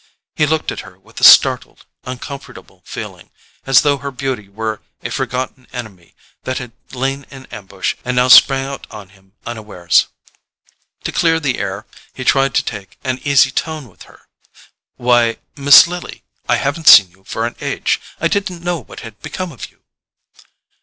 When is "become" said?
19.21-19.51